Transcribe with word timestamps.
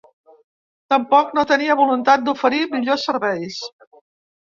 Tampoc 0.93 1.29
no 1.39 1.45
tenia 1.53 1.77
voluntat 1.83 2.25
d’oferir 2.25 2.65
millors 2.75 3.09
serveis. 3.13 3.65